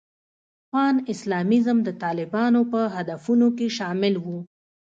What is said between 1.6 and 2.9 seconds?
د طالبانو په